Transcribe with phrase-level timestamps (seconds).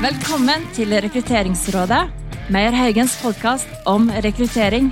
[0.00, 1.98] Velkommen til Rekrutteringsrådet,
[2.48, 4.86] Meyer Haugens podkast om rekruttering.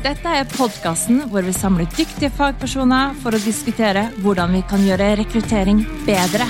[0.00, 5.10] Dette er podkasten hvor vi samler dyktige fagpersoner for å diskutere hvordan vi kan gjøre
[5.20, 6.48] rekruttering bedre.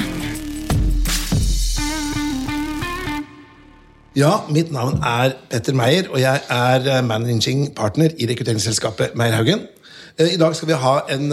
[4.14, 9.66] Ja, mitt navn er Petter Meyer, og jeg er managing partner i rekrutteringsselskapet Meyer Haugen.
[10.14, 11.32] Eh, I dag skal vi ha en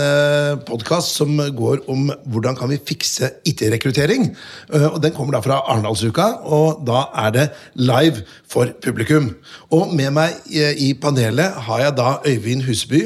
[0.66, 4.32] podkast som går om hvordan kan vi fikse IT-rekruttering.
[4.74, 7.46] Eh, og Den kommer da fra Arendalsuka, og da er det
[7.78, 9.36] live for publikum.
[9.70, 13.04] Og Med meg eh, i panelet har jeg da Øyvind Huseby.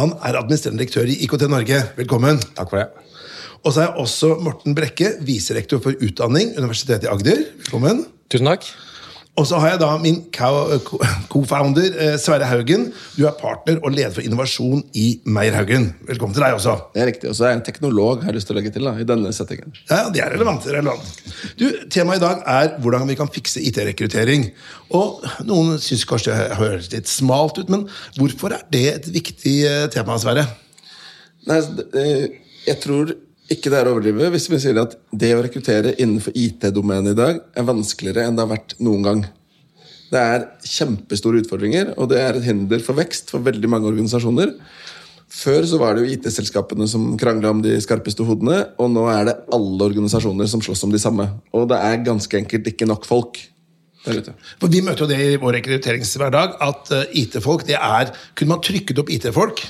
[0.00, 1.82] Han er administrerende direktør i IKT Norge.
[2.00, 2.40] Velkommen.
[2.56, 2.88] Takk for det.
[3.64, 7.44] Og så er jeg også Morten Brekke, viserektor for utdanning, Universitetet i Agder.
[7.66, 8.06] Velkommen.
[8.32, 8.64] Tusen takk.
[9.38, 12.88] Og så har jeg da min co-founder eh, Sverre Haugen.
[13.14, 15.92] Du er partner og leder for innovasjon i Meierhaugen.
[16.08, 16.74] Velkommen til deg også.
[16.94, 17.30] Det er riktig.
[17.30, 19.06] Og så er jeg en teknolog har jeg lyst til å legge til da, i
[19.06, 19.76] denne settingen.
[19.84, 20.66] Ja, det er relevant.
[20.74, 21.22] relevant.
[21.60, 24.48] Du, Temaet i dag er hvordan vi kan fikse IT-rekruttering.
[24.98, 27.86] Og Noen syns kanskje det høres litt smalt ut, men
[28.18, 30.48] hvorfor er det et viktig eh, tema, Sverre?
[31.46, 31.62] Nei,
[32.66, 33.14] jeg tror
[33.52, 37.18] ikke det er å overdrive hvis vi sier at det å rekruttere innenfor IT-domenet i
[37.18, 39.24] dag er vanskeligere enn det har vært noen gang.
[40.08, 44.54] Det er kjempestore utfordringer, og det er et hinder for vekst for veldig mange organisasjoner.
[45.28, 49.28] Før så var det jo IT-selskapene som krangla om de skarpeste hodene, og nå er
[49.28, 51.28] det alle organisasjoner som slåss om de samme.
[51.52, 53.40] Og det er ganske enkelt ikke nok folk.
[54.08, 58.62] For Vi møter jo det i vår rekrutteringshverdag, at eh, IT-folk det er Kunne man
[58.64, 59.60] trykket opp IT-folk,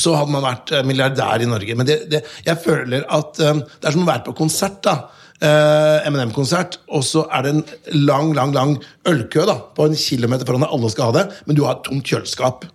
[0.00, 1.76] så hadde man vært eh, milliardær i Norge.
[1.78, 4.82] Men det, det, jeg føler at um, det er som å være på konsert.
[4.86, 4.98] da.
[5.38, 7.60] Uh, M&M-konsert, og så er det en
[8.08, 8.72] lang lang, lang
[9.06, 10.72] ølkø da, på en kilometer foran deg.
[10.74, 12.66] Alle skal ha det, men du har et tomt kjøleskap.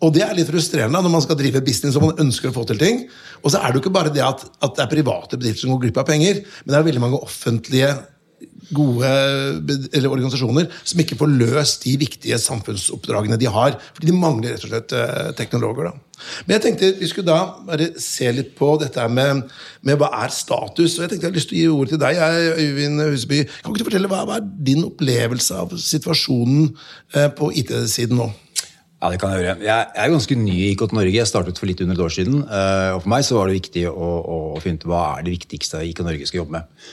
[0.00, 2.64] Og det er litt frustrerende når man skal drive business og man ønsker å få
[2.66, 3.04] til ting.
[3.44, 5.74] Og så er det jo ikke bare det at, at det er private bedrifter som
[5.74, 7.92] går glipp av penger, men det er veldig mange offentlige
[8.76, 9.10] gode
[9.96, 13.78] eller organisasjoner som ikke får løst de viktige samfunnsoppdragene de har.
[13.96, 15.90] Fordi de mangler rett og slett eh, teknologer.
[15.90, 16.10] Da.
[16.44, 19.46] Men jeg tenkte vi skulle da bare se litt på dette med,
[19.86, 20.98] med hva er status.
[20.98, 22.20] og Jeg tenkte jeg har lyst til å gi ordet til deg,
[22.60, 23.40] Øyvind Huseby.
[23.60, 26.70] Kan ikke du fortelle hva, hva er din opplevelse av situasjonen
[27.16, 28.30] eh, på IT-siden nå?
[29.00, 29.60] Ja, det kan Jeg gjøre.
[29.64, 31.16] Jeg er ganske ny i IKT Norge.
[31.16, 32.42] Jeg startet for litt under et år siden.
[32.44, 35.38] Eh, og For meg så var det viktig å, å finne ut hva er det
[35.38, 36.90] viktigste IKT Norge skal jobbe med.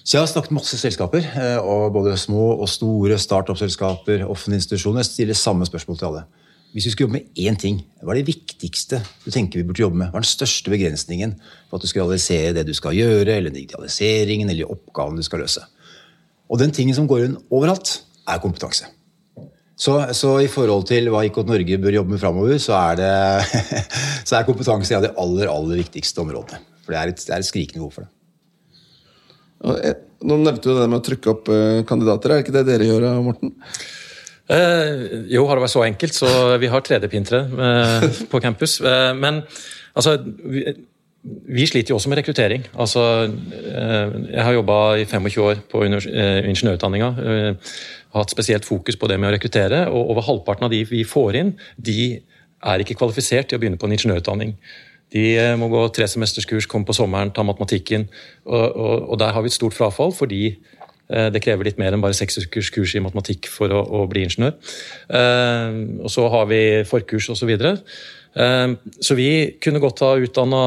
[0.00, 5.02] Så jeg har snakket masse selskaper, eh, og både små og store startup-selskaper, offentlige institusjoner.
[5.02, 6.22] Jeg stiller samme spørsmål til alle.
[6.72, 9.82] Hvis vi skulle jobbe med én ting, hva er det viktigste du tenker vi burde
[9.82, 10.12] jobbe med?
[10.12, 11.34] Hva er den største begrensningen
[11.68, 15.42] for at du skal realisere det du skal gjøre, eller digitaliseringen, eller oppgaven du skal
[15.42, 15.64] løse?
[16.50, 18.00] Og den tingen som går inn overalt,
[18.30, 18.86] er kompetanse.
[19.80, 22.78] Så, så, i forhold til hva IKT Norge bør jobbe med framover, så
[24.28, 26.60] så er kompetanse et av de aller, aller viktigste områdene.
[26.84, 28.12] For det er et, det er et skrikende behov for det.
[29.60, 32.32] Nå nevnte du det med å trykke opp eh, kandidater.
[32.32, 33.54] Er det ikke det dere gjør, Morten?
[34.50, 38.78] Eh, jo, har det vært så enkelt, så vi har 3D-printere eh, på campus.
[38.82, 39.40] Eh, men
[39.94, 40.64] altså vi,
[41.22, 42.66] vi, sliter jo også med rekruttering.
[42.74, 47.12] Altså, eh, jeg har jobba i 25 år på eh, ingeniørutdanninga.
[48.16, 49.86] hatt spesielt fokus på det med å rekruttere.
[49.88, 52.00] og Over halvparten av de vi får inn, de
[52.60, 54.56] er ikke kvalifisert til å begynne på en ingeniørutdanning.
[55.14, 58.06] De eh, må gå tre semesterskurs, komme på sommeren, ta matematikken.
[58.46, 61.94] Og, og, og der har vi et stort frafall, fordi eh, det krever litt mer
[61.94, 64.54] enn bare seks ukers kurs i matematikk for å, å bli ingeniør.
[65.10, 67.50] Eh, og så har vi forkurs osv.
[67.58, 67.72] Så,
[69.02, 69.30] så vi
[69.62, 70.60] kunne godt ha utdanna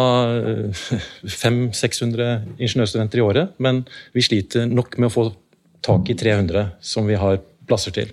[1.44, 5.26] 500-600 ingeniørstudenter i året, men vi sliter nok med å få
[5.84, 8.12] tak i 300 som vi har plasser til.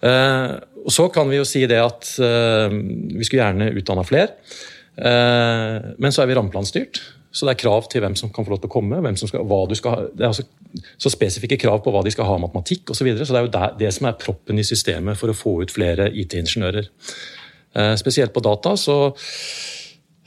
[0.00, 4.36] Og Så kan vi jo si det at vi skulle gjerne utdanna flere.
[4.98, 7.00] Eh, men så er vi rammeplanstyrt.
[7.30, 8.98] Så det er krav til hvem som kan få lov til å komme.
[9.20, 9.42] Skal,
[9.78, 10.46] skal, det er altså
[11.00, 13.02] så spesifikke krav på hva de skal ha av matematikk osv.
[13.02, 15.36] Så, videre, så det er jo det, det, som er proppen i systemet for å
[15.36, 16.88] få ut flere IT-ingeniører.
[17.78, 18.96] Eh, spesielt på data så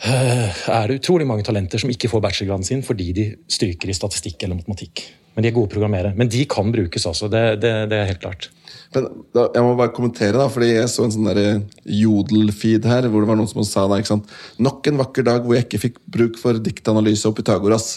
[0.06, 3.98] eh, er det utrolig mange talenter som ikke får bachelorgraden sin fordi de stryker i
[3.98, 5.04] statistikk eller matematikk.
[5.34, 6.14] Men de er gode programmerere.
[6.16, 7.32] Men de kan brukes, altså.
[7.32, 8.50] Det, det, det er helt klart.
[8.92, 11.62] Men da, Jeg må bare kommentere, da, fordi jeg så en sånn eh,
[12.02, 14.34] jodel-feed her, hvor det var noen som sa da, ikke sant?
[14.60, 17.94] Nok en vakker dag hvor jeg ikke fikk bruk for diktanalyse og Pythagoras.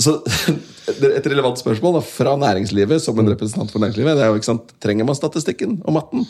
[0.00, 0.18] Så
[0.88, 4.52] Et relevant spørsmål da, fra næringslivet som en representant for næringslivet det er jo, ikke
[4.52, 6.24] sant, Trenger man statistikken og matten?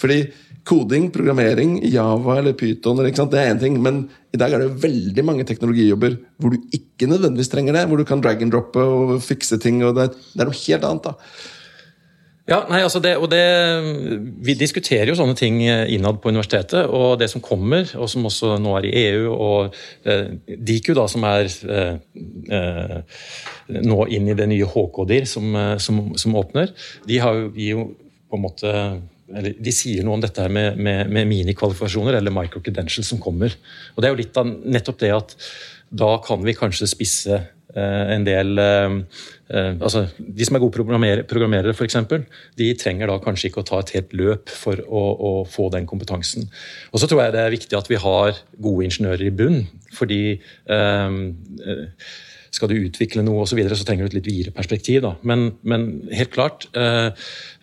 [0.00, 0.22] Fordi
[0.68, 4.06] koding, programmering, Java eller Python eller, det er én ting, men
[4.36, 7.86] i dag er det veldig mange teknologijobber hvor du ikke nødvendigvis trenger det.
[7.88, 9.80] Hvor du kan drag and droppe og fikse ting.
[9.84, 11.08] og Det, det er noe helt annet.
[11.08, 11.54] da
[12.48, 13.42] Ja, nei, altså det, og det,
[14.44, 16.86] Vi diskuterer jo sånne ting innad på universitetet.
[16.88, 19.76] og Det som kommer, og som også nå er i EU, og
[20.08, 21.98] eh, Diku, da, som er eh,
[22.56, 23.20] eh,
[23.84, 26.72] nå inn i det nye HK-DIR som, eh, som, som, åpner,
[27.04, 27.86] de har jo, jo
[28.28, 28.74] på en måte
[29.28, 33.52] eller De sier noe om dette her med, med, med minikvalifikasjoner eller micro-credentials som kommer.
[33.92, 35.34] Og Det er jo litt av nettopp det at
[36.00, 38.94] da kan vi kanskje spisse eh, en del eh,
[39.48, 41.96] Eh, altså, De som er gode programmerere, programmerere f.eks.,
[42.58, 45.88] de trenger da kanskje ikke å ta et helt løp for å, å, få den
[45.88, 46.48] kompetansen.
[46.92, 49.62] Og så tror jeg det er viktig at vi har gode ingeniører i bunn.
[49.96, 51.20] fordi eh,
[51.66, 51.86] eh
[52.48, 55.02] skal du utvikle noe og så, videre, så trenger du et litt videre perspektiv.
[55.04, 55.10] Da.
[55.28, 55.82] Men, men
[56.16, 57.10] helt klart, eh,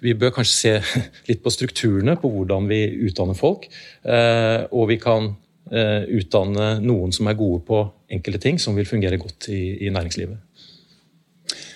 [0.05, 3.65] vi bør kanskje se litt på strukturene på hvordan vi utdanner folk.
[4.05, 7.79] Eh, og vi kan eh, utdanne noen som er gode på
[8.13, 10.37] enkelte ting som vil fungere godt i, i næringslivet.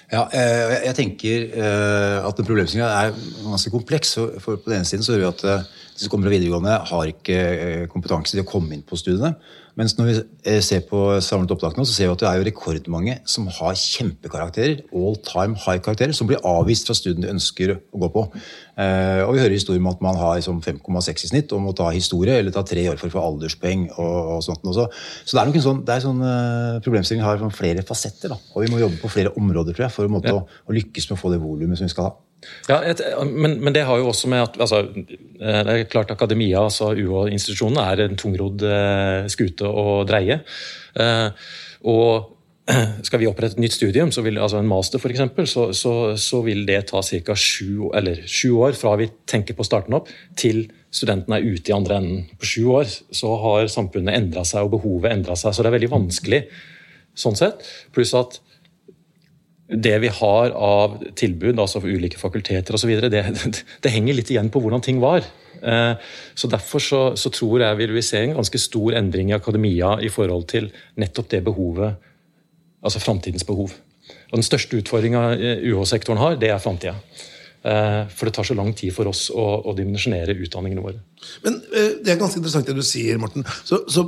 [0.10, 4.16] Ja, eh, jeg tenker eh, at den problemstillinga er ganske kompleks.
[4.42, 6.78] for På den ene siden så hører vi at eh, de som kommer fra videregående,
[6.90, 9.36] har ikke kompetanse til å komme inn på studiene.
[9.80, 10.16] Mens når vi
[10.52, 13.48] eh, ser på samlet opptak nå, så ser vi at det er jo rekordmange som
[13.60, 18.26] har kjempekarakterer, all time high-karakterer, som blir avvist fra studiene de ønsker å gå på.
[18.76, 21.76] Eh, og vi hører historier om at man har liksom 5,6 i snitt og må
[21.78, 23.88] ta historie eller ta tre år for å få alderspoeng.
[23.96, 24.90] og, og sånt også.
[25.24, 28.36] Så det er nok en sånn, det sånn uh, problemstilling har flere fasetter.
[28.36, 28.40] Da.
[28.56, 30.36] Og vi må jobbe på flere områder tror jeg, for å, ja.
[30.36, 32.18] å, å lykkes med å få det volumet som vi skal ha.
[32.70, 36.12] Ja, et, men, men, det har jo også med at altså, eh, det er klart
[36.14, 40.42] Akademia, altså UH-institusjonene, er en tungrodd eh, skute å dreie.
[41.00, 41.48] Eh,
[41.89, 42.36] og
[43.07, 46.66] skal vi opprette et nytt studium, vil, altså en master f.eks., så, så, så vil
[46.69, 47.38] det ta ca.
[47.38, 47.89] Sju,
[48.25, 51.75] sju, år fra vi tenker på å starte den opp, til studentene er ute i
[51.75, 52.27] andre enden.
[52.39, 55.54] På sju år så har samfunnet endra seg, og behovet endra seg.
[55.54, 56.44] Så det er veldig vanskelig
[57.18, 57.66] sånn sett.
[57.95, 58.39] Pluss at
[59.69, 63.51] det vi har av tilbud altså for ulike fakulteter osv., det, det,
[63.83, 65.25] det henger litt igjen på hvordan ting var.
[65.62, 65.94] Eh,
[66.36, 69.98] så Derfor så, så tror jeg vi vil se en ganske stor endring i akademia
[70.02, 70.70] i forhold til
[71.00, 71.96] nettopp det behovet,
[72.84, 73.74] altså framtidens behov.
[74.32, 75.36] Og Den største utfordringa
[75.66, 76.96] UH-sektoren har, det er framtida.
[77.62, 81.02] Eh, for det tar så lang tid for oss å, å dimensjonere utdanningene våre.
[81.44, 83.44] Men eh, Det er ganske interessant det du sier, Morten.
[83.68, 84.06] Så, så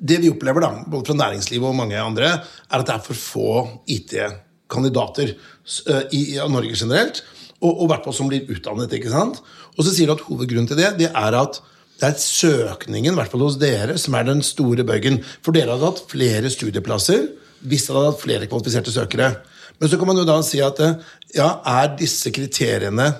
[0.00, 3.20] det vi opplever, da, både fra næringslivet og mange andre, er at det er for
[3.20, 3.50] få
[3.84, 7.24] IT-ansatte kandidater uh, i, i, Norge generelt,
[7.60, 8.94] og, og hvert fall som blir utdannet.
[8.96, 9.42] ikke sant?
[9.76, 11.60] Og så sier du at hovedgrunnen til det, det er at
[12.00, 15.18] det er søkningen, i hvert fall hos dere, som er den store bøygen.
[15.44, 17.26] For dere hadde hatt flere studieplasser
[17.60, 19.34] hvis dere hadde hatt flere kvalifiserte søkere.
[19.80, 20.96] Men så kan man jo da si at eh,
[21.36, 23.10] ja, er disse kriteriene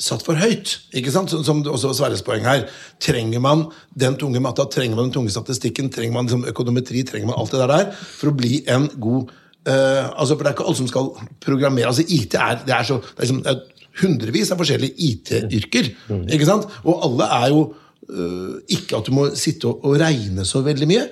[0.00, 0.72] satt for høyt?
[0.96, 1.32] ikke sant?
[1.32, 2.66] Som også var Sverres poeng her.
[3.02, 7.30] Trenger man den tunge matta, trenger man den tunge statistikken, trenger man liksom økonometri, trenger
[7.30, 9.32] man alt det der for å bli en god
[9.64, 11.06] Uh, altså, for Det er ikke alle som skal
[11.40, 11.86] programmere.
[11.86, 13.60] altså IT er, det er, så, det er, liksom, det er
[14.02, 15.90] hundrevis av forskjellige IT-yrker.
[16.10, 16.24] Mm.
[16.34, 16.68] ikke sant?
[16.84, 20.88] Og alle er jo uh, ikke at du må sitte og, og, regne så veldig
[20.90, 21.04] mye.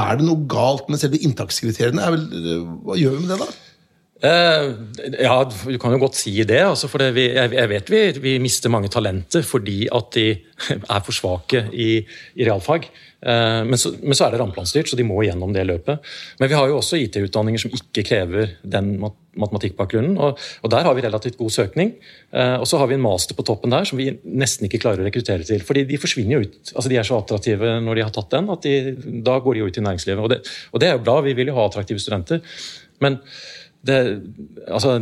[0.00, 2.12] Er det noe galt med selve inntakskriteriene?
[2.16, 3.66] Vel, uh, hva gjør vi med det, da?
[4.20, 6.58] ja, du kan jo godt si det.
[6.60, 10.26] Altså, for det vi, jeg, jeg, vet vi, vi mister mange talenter fordi at de
[10.76, 12.02] er for svake i,
[12.36, 12.90] i realfag.
[13.20, 16.06] Eh, men så, men så, er det rammeplanstyrt, så de må gjennom det løpet.
[16.40, 20.16] Men vi har jo også IT-utdanninger som ikke krever den matematikkbakgrunnen.
[20.20, 21.92] Og, og, der har vi relativt god søkning.
[22.32, 25.04] Eh, og så har vi en master på toppen der som vi nesten ikke klarer
[25.04, 25.62] å rekruttere til.
[25.66, 26.74] fordi de forsvinner jo ut.
[26.74, 28.96] altså De er så attraktive når de har tatt den, at de,
[29.26, 30.24] da går de jo ut i næringslivet.
[30.24, 32.44] Og det, og det er jo bra, vi vil jo ha attraktive studenter.
[33.00, 33.20] Men
[33.86, 34.00] det,
[34.68, 34.98] altså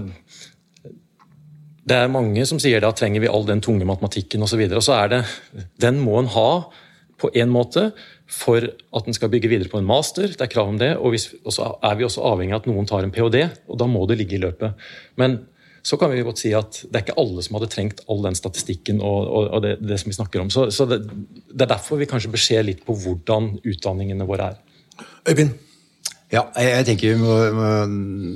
[1.89, 4.61] det er mange som sier da trenger vi all den tunge matematikken osv.
[4.67, 5.23] Og, og så er det
[5.81, 6.51] Den må en ha
[7.19, 7.89] på en måte
[8.31, 10.31] for at en skal bygge videre på en master.
[10.31, 10.95] Det er krav om det.
[10.97, 11.17] Og
[11.55, 14.21] så er vi også avhengig av at noen tar en ph.d., og da må det
[14.21, 14.89] ligge i løpet.
[15.21, 15.41] Men
[15.83, 18.37] så kan vi godt si at det er ikke alle som hadde trengt all den
[18.37, 20.51] statistikken og, og, og det, det, som vi snakker om.
[20.53, 24.61] Så, så det, det, er derfor vi kanskje beskjed litt på hvordan utdanningene våre er.
[25.31, 25.55] Øyvind?
[26.29, 27.17] Ja, jeg tenker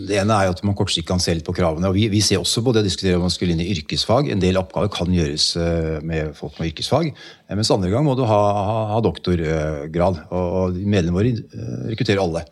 [0.09, 1.91] Det ene er jo at man kortsiktig kan se litt på kravene.
[1.91, 4.31] og Vi, vi ser også på det å diskutere om man skulle inn i yrkesfag.
[4.33, 7.11] En del oppgaver kan gjøres eh, med folk med yrkesfag.
[7.13, 10.23] Eh, mens andre gang må du ha, ha, ha doktorgrad.
[10.31, 12.47] Og, og medlemmene våre eh, rekrutterer alle.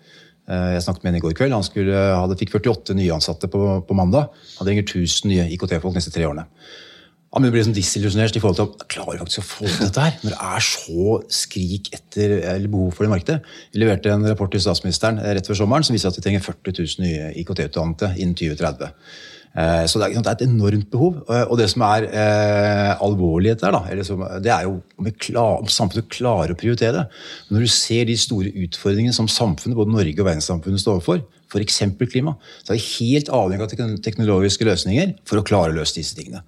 [0.50, 1.54] Jeg snakket med en i går kveld.
[1.54, 4.32] Han skulle, hadde, fikk 48 nye ansatte på, på mandag.
[4.59, 6.49] Han trenger 1000 nye IKT-folk neste tre årene.
[7.30, 10.16] Han blir liksom disillusjonert i forhold til om klarer faktisk å få til dette her.
[10.25, 13.52] Når det er så skrik etter, eller behov for det markedet.
[13.70, 16.80] Vi leverte en rapport til statsministeren rett før sommeren som viser at vi trenger 40
[16.80, 18.90] 000 nye IKT-utdannede innen 2030.
[19.50, 21.22] Eh, så det er, et enormt behov.
[21.30, 26.10] Og det som er eh, alvorlighet der, da, det er jo om, klar, om, samfunnet
[26.10, 27.08] klarer å prioritere det.
[27.54, 31.82] Når du ser de store utfordringene som samfunnet, både Norge og verdenssamfunnet står overfor, f.eks.
[32.10, 36.18] klima, så er vi helt avhengig av teknologiske løsninger for å klare å løse disse
[36.18, 36.42] tingene.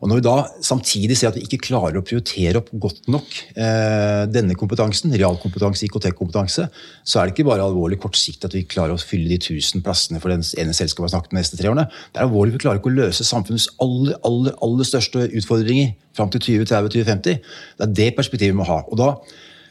[0.00, 0.34] Og Når vi da
[0.64, 5.86] samtidig ser at vi ikke klarer å prioritere opp godt nok eh, denne kompetansen, realkompetanse,
[5.86, 6.66] IKT-kompetanse,
[7.00, 10.20] så er det ikke bare alvorlig kortsiktig at vi klarer å fylle de 1000 plassene
[10.20, 11.88] for den ene selskapet har snakket med de neste tre årene.
[12.12, 16.32] Det er alvorlig vi klarer ikke å løse samfunnets aller, aller, aller største utfordringer fram
[16.34, 17.40] til 2030-2050.
[17.80, 18.82] Det er det perspektivet vi må ha.
[18.90, 19.14] Og da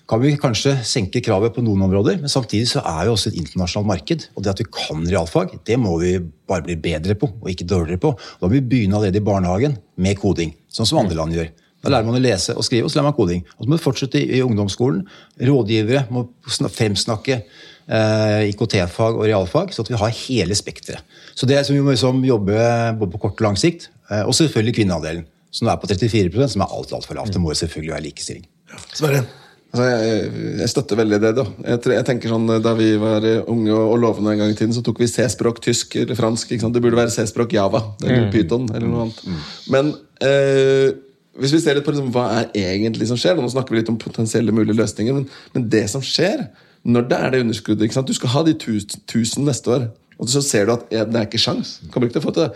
[0.10, 3.40] kan vi kanskje senke kravet på noen områder, men samtidig så er jo også et
[3.42, 4.28] internasjonalt marked.
[4.38, 7.68] Og det at vi kan realfag, det må vi bare bli bedre på, og ikke
[7.70, 8.12] dårligere på.
[8.14, 11.50] Da må vi begynne allerede i barnehagen med koding, sånn som andre land gjør.
[11.86, 13.42] Da lærer man å lese og skrive, og så lærer man koding.
[13.58, 15.04] Og så må vi fortsette i ungdomsskolen.
[15.50, 16.26] Rådgivere må
[16.74, 21.06] fremsnakke eh, IKT-fag og realfag, så at vi har hele spekteret.
[21.38, 22.58] Så det som vi må liksom jobbe
[23.02, 23.92] både på kort og lang sikt.
[24.10, 27.34] Eh, og selvfølgelig kvinneandelen, som er på 34% som er alt altfor lavt.
[27.34, 28.48] Det må selvfølgelig være likestilling.
[28.94, 29.26] Sverre?
[29.76, 30.28] Altså, jeg,
[30.62, 31.32] jeg, støtter veldig det.
[31.36, 31.44] da.
[31.66, 34.84] Jeg, jeg, tenker sånn, Da vi var unge og lovende en gang i tiden, så
[34.86, 36.54] tok vi C-språk tysk eller fransk.
[36.56, 38.30] Det burde være C-språk Java eller mm.
[38.32, 39.20] Python eller noe annet.
[39.28, 39.42] Mm.
[39.76, 39.92] Men
[40.24, 40.96] eh,
[41.42, 43.92] hvis vi ser litt på liksom, hva er egentlig som skjer, nå snakker vi litt
[43.92, 46.48] om potensielle mulige løsninger, men, men det som skjer
[46.88, 47.98] når det er det underskuddet?
[48.08, 49.90] Du skal ha de tusen neste år,
[50.22, 51.80] og så ser du at det er ikke sjans.
[51.92, 52.54] Kommer ikke til å få til det.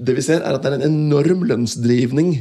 [0.00, 2.32] Det vi ser, er at det er en enorm lønnsdrivning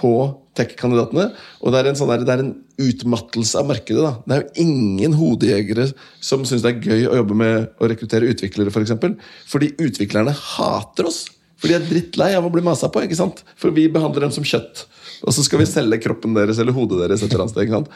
[0.00, 0.12] på
[0.58, 1.28] tech-kandidatene.
[1.62, 4.02] Og det er, sånn der, det er, en utmattelse av markedet.
[4.02, 4.12] Da.
[4.24, 5.90] Det er jo ingen hodejegere
[6.24, 8.72] som syns det er gøy å jobbe med å rekruttere utviklere.
[8.74, 9.16] For eksempel,
[9.50, 11.26] fordi utviklerne hater oss.
[11.60, 13.04] For de er drittlei av å bli masa på.
[13.04, 13.44] ikke sant?
[13.60, 14.86] For vi behandler dem som kjøtt.
[15.20, 17.22] Og så skal vi selge kroppen deres eller hodet deres.
[17.22, 17.90] et annet sted?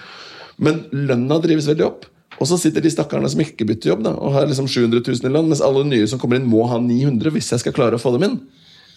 [0.60, 2.04] Men lønna drives veldig opp.
[2.42, 5.28] Og så sitter de stakkarene som ikke bytter jobb, da, og har liksom 700 000
[5.28, 7.94] i lønn, mens alle nye som kommer inn, må ha 900 hvis jeg skal klare
[7.94, 8.34] å få dem inn.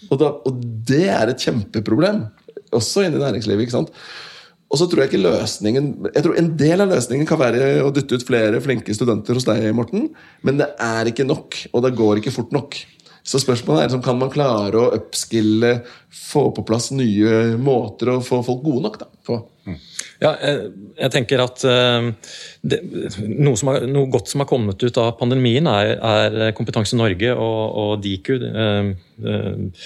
[0.08, 0.58] Og, da, og
[0.90, 2.24] det er et kjempeproblem
[2.78, 3.66] også inn i næringslivet.
[3.66, 3.94] ikke sant?
[4.68, 7.92] Og så tror jeg ikke løsningen Jeg tror En del av løsningen kan være å
[7.96, 10.10] dytte ut flere flinke studenter hos deg, Morten,
[10.44, 12.76] men det er ikke nok, og det går ikke fort nok.
[13.28, 15.74] Så spørsmålet er liksom, kan man klare å upskille,
[16.16, 19.40] få på plass nye måter å få folk gode nok da, på?
[20.22, 22.08] Ja, jeg, jeg, tenker at uh,
[22.64, 22.80] det,
[23.28, 27.60] noe, har, noe, godt som har kommet ut av pandemien, er, er Kompetanse Norge og,
[27.84, 28.38] og Diku.
[28.40, 28.96] Uh,
[29.28, 29.86] uh,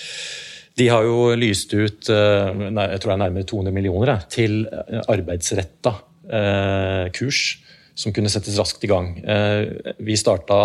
[0.82, 5.02] de har jo lyst ut eh, jeg tror det er nærmere 200 millioner til eh,
[5.12, 5.94] arbeidsretta
[6.26, 7.42] eh, kurs
[8.02, 9.10] som kunne settes raskt i gang.
[10.02, 10.56] Vi starta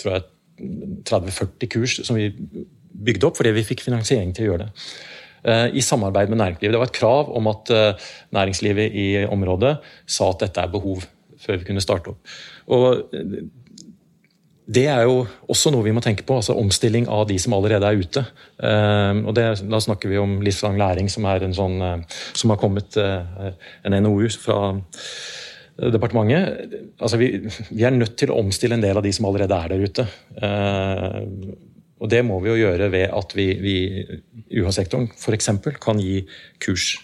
[0.00, 2.30] 30-40 kurs som vi
[2.90, 4.70] bygde opp fordi vi fikk finansiering til å gjøre det.
[5.76, 6.72] I samarbeid med næringslivet.
[6.74, 7.70] Det var et krav om at
[8.34, 9.76] næringslivet i området
[10.08, 11.04] sa at dette er behov
[11.44, 12.34] før vi kunne starte opp.
[12.72, 13.12] Og
[14.70, 16.36] det er jo også noe vi må tenke på.
[16.38, 18.22] altså Omstilling av de som allerede er ute.
[18.62, 22.52] Uh, og det, Da snakker vi om livslang læring, som er en sånn, uh, som
[22.52, 23.50] har kommet uh,
[23.84, 24.60] en NOU fra
[25.80, 26.76] departementet.
[27.00, 27.32] Altså vi,
[27.70, 30.04] vi, er nødt til å omstille en del av de som allerede er der ute.
[32.00, 33.76] og det må vi jo gjøre ved at vi, vi
[34.60, 35.48] UH-sektoren f.eks.
[35.80, 36.20] kan gi
[36.60, 36.98] kurs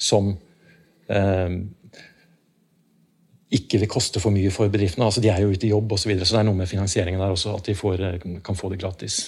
[0.00, 0.32] som
[3.50, 5.08] ikke vil koste for mye for bedriftene.
[5.08, 6.70] Altså, de er jo ute i jobb osv., så, videre, så det er noe med
[6.70, 9.24] finansieringen der også, at de får, eh, kan få det gratis.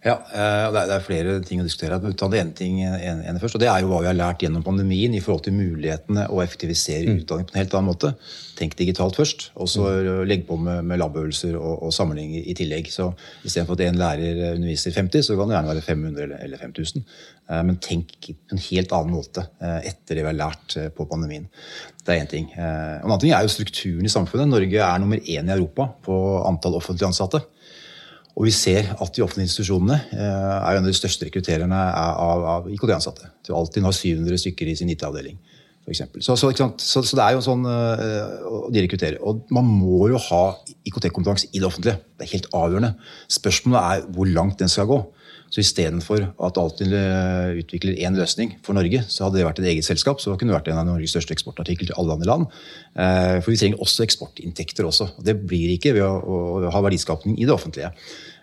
[0.00, 1.98] Ja, eh, det er flere ting å diskutere.
[2.16, 4.64] Ta det ene ting ene først, og det er jo hva vi har lært gjennom
[4.64, 7.18] pandemien i forhold til mulighetene å effektivisere mm.
[7.20, 8.12] utdanning på en helt annen måte.
[8.56, 10.22] Tenk digitalt først, og så mm.
[10.30, 12.88] legg på med, med labøvelser og, og samling i tillegg.
[12.92, 13.10] Så
[13.44, 17.04] Istedenfor at en lærer underviser 50, så kan det gjerne være 500 eller, eller 5000.
[17.50, 21.08] Eh, men tenk på en helt annen måte eh, etter det vi har lært på
[21.10, 21.48] pandemien.
[22.00, 22.50] Det er én ting.
[22.56, 24.48] En annen ting er jo strukturen i samfunnet.
[24.48, 26.14] Norge er nummer én i Europa på
[26.48, 27.42] antall offentlig ansatte.
[28.40, 32.68] Og vi ser at de offentlige institusjonene eh, er en av de største rekruttererne av,
[32.72, 33.32] IKT-ansatte.
[33.46, 35.36] Du alltid har 700 stykker i sin IT-avdeling.
[35.90, 39.16] Så, så, så, så, det er jo sånn øh, de rekrutterer.
[39.26, 40.42] Og man må jo ha
[40.86, 41.98] IKT-kompetanse i det offentlige.
[42.14, 42.92] Det er helt avgjørende.
[43.32, 45.00] Spørsmålet er hvor langt den skal gå.
[45.50, 49.70] Så istedenfor at Altinn eh, utvikler én løsning for Norge, så hadde det vært et
[49.72, 50.22] eget selskap.
[50.22, 52.58] Så kunne det vært en av Norges største eksportartikler til alle andre land.
[52.94, 55.10] Uh, for vi trenger også eksportinntekter også.
[55.18, 57.90] Og det blir ikke ved å, ha verdiskapning i det offentlige.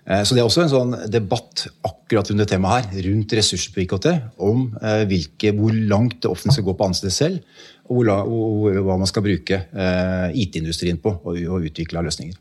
[0.07, 3.73] Eh, så Det er også en sånn debatt akkurat rundt det temaet her, rundt ressurser
[3.75, 4.07] på IKT,
[4.39, 9.07] om eh, hvilke, hvor langt det offentlige skal gå på anstedet selv, og, hva man
[9.07, 12.39] skal bruke eh, IT-industrien på å utvikle av løsninger.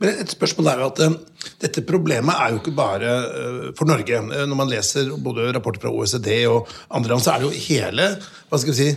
[0.00, 1.02] Men et spørsmål er jo at
[1.62, 3.16] Dette problemet er jo ikke bare
[3.78, 4.20] for Norge.
[4.22, 8.08] Når man leser både rapporter fra OECD og andre land, så er det jo hele
[8.50, 8.92] hva skal vi si,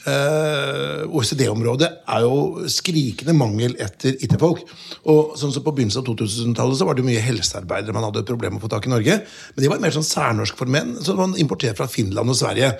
[0.00, 4.62] OECD-området er jo skrikende mangel etter IT-folk.
[5.12, 8.56] Og sånn som På begynnelsen av 2000-tallet så var det mye helsearbeidere man hadde problemer
[8.56, 9.20] med å få tak i Norge.
[9.54, 12.72] Men de var mer sånn særnorsk for menn, som man importerte fra Finland og Sverige.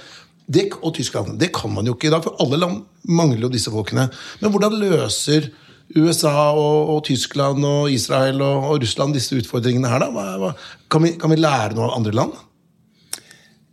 [0.50, 1.36] Det, og Tyskland.
[1.38, 4.08] Det kan man jo ikke i dag, for alle land mangler jo disse folkene.
[4.40, 5.52] Men hvordan løser
[5.96, 10.04] USA og, og Tyskland og Israel og, og, Russland disse utfordringene her?
[10.04, 10.10] da?
[10.14, 10.52] Hva, hva,
[10.92, 12.38] kan, vi, kan vi lære noe av andre land?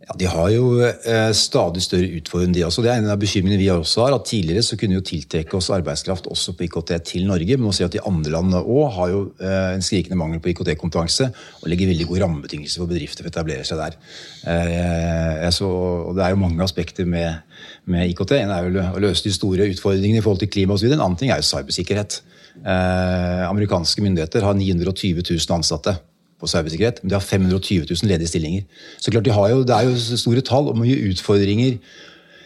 [0.08, 2.82] Ja, De har jo eh, stadig større utfordringer, de også.
[2.84, 4.14] Det er en av bekymringene vi også har.
[4.16, 7.58] at Tidligere så kunne vi jo tiltrekke oss arbeidskraft også på IKT til Norge.
[7.58, 10.54] Men ser vi at de andre landene òg har jo eh, en skrikende mangel på
[10.54, 14.00] IKT-kompetanse og legger veldig gode rammebetingelser for bedrifter for å etablere seg der.
[14.48, 17.44] Eh, så, og Det er jo mange aspekter med,
[17.84, 18.38] med IKT.
[18.40, 20.88] En er jo å løse de store utfordringene i forhold til klima osv.
[20.88, 22.22] En annen ting er jo cybersikkerhet.
[22.58, 26.00] Amerikanske myndigheter har 920 000 ansatte
[26.38, 28.66] på cybersikkerhet, men de har 520 000 ledige stillinger.
[28.98, 31.78] Så klart de jo, Det er jo store tall og mye utfordringer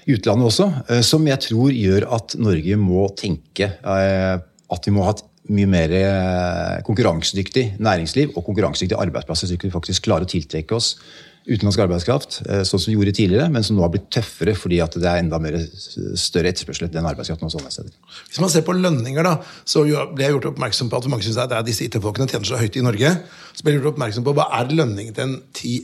[0.06, 4.38] i utlandet også, eh, som jeg tror gjør at Norge må tenke eh,
[4.72, 9.70] at vi må ha et mye mer eh, konkurransedyktig næringsliv og konkurransedyktige arbeidsplasser, så vi
[9.74, 10.96] faktisk klarer å tiltrekke oss
[11.46, 14.78] utenlandsk arbeidskraft, eh, sånn som vi gjorde tidligere, men som nå har blitt tøffere fordi
[14.94, 15.56] det er enda mer
[16.18, 17.94] større etterspørsel etter den arbeidskraften og sånne steder.
[18.28, 21.40] Hvis man ser på lønninger, da, så ble jeg gjort oppmerksom på at mange syns
[21.42, 23.16] at disse IT-folkene tjener så høyt i Norge.
[23.56, 25.34] Så ble jeg gjort oppmerksom på hva er lønningen til en,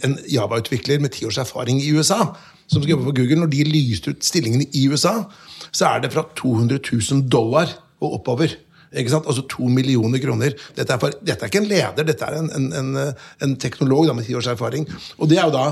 [0.07, 2.33] en Java-utvikler med ti års erfaring i USA?
[2.69, 5.25] som skal jobbe på Google, Når de lyste ut stillingene i USA,
[5.73, 8.55] så er det fra 200 000 dollar og oppover.
[8.93, 9.29] Ikke sant?
[9.29, 10.55] Altså to millioner kroner.
[10.77, 14.09] Dette er, for, dette er ikke en leder, dette er en, en, en, en teknolog
[14.09, 14.89] da, med ti års erfaring.
[15.19, 15.67] Og det er jo da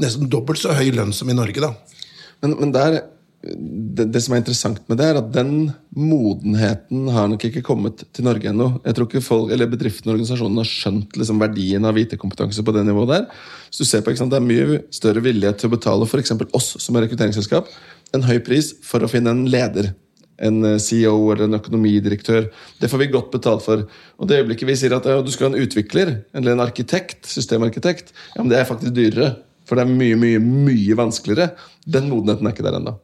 [0.00, 1.62] nesten dobbelt så høy lønn som i Norge.
[1.62, 1.72] da.
[2.44, 2.98] Men, men der,
[3.42, 8.04] det, det, som er interessant med det, er at den modenheten har nok ikke kommet
[8.12, 8.68] til Norge ennå.
[8.84, 12.76] Jeg tror ikke folk, eller bedriftene og organisasjonene har skjønt liksom, verdien av IT-kompetanse på
[12.76, 13.46] det nivået der.
[13.70, 16.36] Så du ser på, Det er mye større vilje til å betale f.eks.
[16.52, 17.72] oss som er rekrutteringsselskap
[18.16, 19.92] en høy pris for å finne en leder
[20.46, 22.48] en eh, CEO eller en økonomidirektør.
[22.80, 23.84] Det får vi godt betalt for.
[24.18, 27.22] Og det øyeblikket vi sier at ja, du skal ha en utvikler eller en arkitekt,
[27.28, 29.34] systemarkitekt, ja, men det er faktisk dyrere.
[29.68, 31.52] For det er mye, mye, mye vanskeligere.
[31.86, 32.96] Den modenheten er ikke der ennå.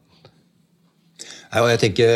[1.54, 2.10] Jeg tenker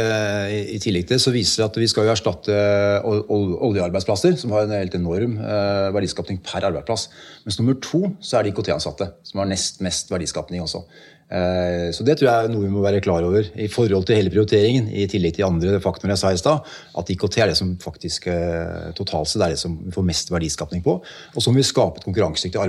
[0.50, 2.56] I tillegg til det så viser det at vi skal jo erstatte
[3.04, 7.08] oljearbeidsplasser, som har en helt enorm eh, verdiskapning per arbeidsplass.
[7.46, 10.82] Mens nummer to så er det IKT-ansatte, som har nest mest verdiskapning også.
[11.30, 14.18] Eh, så det tror jeg er noe vi må være klar over i forhold til
[14.18, 14.88] hele prioriteringen.
[14.90, 16.72] I tillegg til andre faktorer jeg sa i stad.
[16.98, 20.34] At IKT er det som faktisk eh, totalt sett er det som vi får mest
[20.34, 20.98] verdiskapning på.
[21.34, 22.62] Og så må vi skape et konkurransedyktig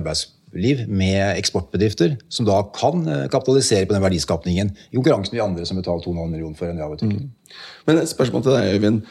[0.52, 5.66] arbeidsliv med eksportbedrifter som da kan eh, kapitalisere på den verdiskapningen i konkurransen med andre
[5.66, 7.30] som betaler 2,5 millioner for en Java-utvikling.
[7.30, 7.56] Mm.
[7.88, 9.02] Men et spørsmål til deg, Øyvind.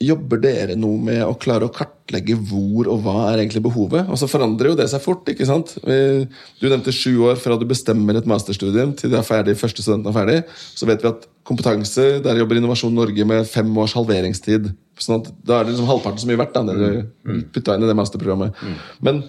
[0.00, 4.06] Jobber dere noe med å klare å kartlegge hvor og hva er egentlig behovet?
[4.08, 5.28] Og så forandrer jo det seg fort.
[5.28, 5.74] ikke sant?
[5.82, 10.12] Du nevnte sju år fra du bestemmer et masterstudium til du er ferdig, første studenten
[10.12, 10.38] er ferdig.
[10.78, 14.72] Så vet vi at kompetanse, der jobber Innovasjon Norge med fem års halveringstid.
[14.96, 17.08] sånn at Da er det liksom halvparten så mye verdt da, det du mm.
[17.26, 17.42] Mm.
[17.52, 18.62] putta inn i det masterprogrammet.
[18.62, 18.78] Mm.
[19.04, 19.24] Men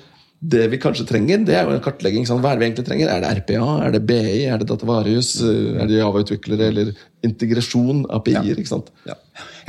[0.52, 2.26] det vi kanskje trenger, det er jo en kartlegging.
[2.28, 3.12] Sånn, hva er det vi egentlig trenger?
[3.12, 3.70] Er det RPA?
[3.86, 4.42] Er det BI?
[4.46, 5.30] Er det datavarehus?
[5.42, 6.68] Er det Java-utviklere?
[6.74, 6.92] Eller
[7.26, 8.04] integrasjon?
[8.14, 8.52] API-er?
[8.52, 8.58] Ja.
[8.60, 8.92] ikke sant?
[9.08, 9.16] Ja.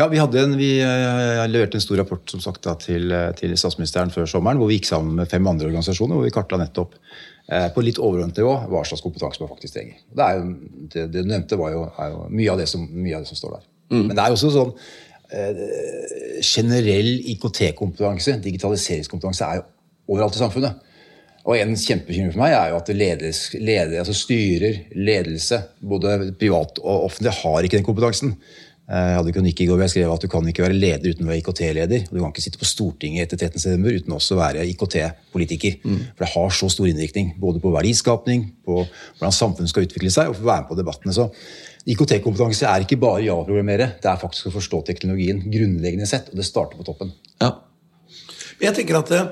[0.00, 3.54] ja, vi, en, vi uh, leverte en stor rapport som sagt, da, til, eh, til,
[3.56, 6.98] statsministeren før sommeren, hvor vi gikk sammen med fem andre organisasjoner hvor vi kartla nettopp
[7.46, 10.00] på litt overordnet nivå hva slags kompetanse man faktisk trenger.
[10.10, 10.46] Det, jo,
[10.90, 13.52] det, det, du nevnte, var jo, jo mye, av som, mye, av det som, står
[13.54, 13.68] der.
[13.92, 14.00] Mm.
[14.00, 14.72] Men det er jo også sånn
[16.42, 19.64] generell IKT-kompetanse, digitaliseringskompetanse, er jo
[20.10, 20.82] overalt i samfunnet.
[21.46, 26.80] Og en kjempebekymring for meg er jo at ledes, leder, altså styrer, ledelse, både privat
[26.82, 28.32] og offentlig, har ikke den kompetansen.
[28.86, 31.26] Jeg hadde kronikk i går hvor jeg skrev at du kan ikke være leder uten
[31.26, 32.04] å være IKT-leder.
[32.06, 33.62] Og Du kan ikke sitte på Stortinget etter 13.
[33.62, 35.80] september uten også å være IKT-politiker.
[35.82, 35.96] Mm.
[36.14, 40.30] For det har så stor innvirkning både på verdiskapning, på hvordan samfunnet skal utvikle seg,
[40.30, 41.14] og for å være med på debattene.
[41.14, 41.26] Så
[41.94, 46.46] IKT-kompetanse er ikke bare Java-programmere, det er faktisk å forstå teknologien grunnleggende sett, og det
[46.46, 47.14] starter på toppen.
[47.42, 47.56] Ja.
[48.62, 49.30] Jeg tenker at Eh,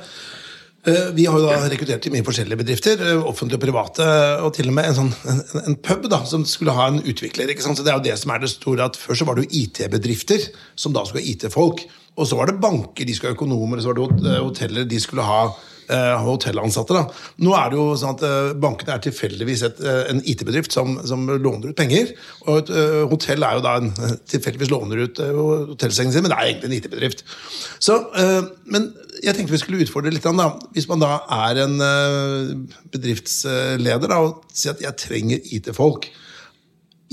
[0.84, 4.08] vi har jo da rekruttert til mye forskjellige bedrifter, eh, offentlige og private,
[4.44, 7.48] og til og med en, sånn, en, en pub da, som skulle ha en utvikler.
[7.48, 7.80] ikke sant?
[7.80, 9.62] Så det er jo det som er det store, at Før så var det jo
[9.64, 11.86] IT-bedrifter, som da skulle ha IT-folk.
[12.14, 14.90] Og så var det banker, de skulle ha økonomer, og så var det eh, hoteller,
[14.90, 15.40] de skulle ha
[15.88, 16.94] eh, hotellansatte.
[16.94, 17.04] da.
[17.44, 20.98] Nå er det jo sånn at eh, Bankene er tilfeldigvis et, eh, en IT-bedrift som,
[21.08, 22.12] som, låner ut penger.
[22.46, 23.90] Og et eh, hotell er jo da en
[24.30, 25.24] tilfeldigvis låner ut
[25.72, 27.24] hotellsengen sin, men det er egentlig en IT-bedrift.
[27.82, 27.98] Så,
[28.70, 28.92] Men
[29.24, 30.24] jeg tenkte vi skulle utfordre litt.
[30.24, 30.50] Da.
[30.76, 31.16] Hvis man da
[31.48, 31.78] er en
[32.92, 36.08] bedriftsleder da, og sier at jeg trenger IT-folk